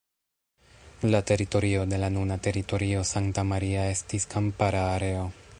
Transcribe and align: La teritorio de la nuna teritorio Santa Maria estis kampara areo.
La 1.11 1.21
teritorio 1.31 1.85
de 1.93 1.99
la 2.05 2.09
nuna 2.17 2.39
teritorio 2.49 3.05
Santa 3.13 3.47
Maria 3.53 3.87
estis 3.95 4.29
kampara 4.37 4.85
areo. 4.99 5.33